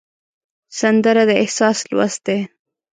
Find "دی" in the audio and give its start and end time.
2.27-2.39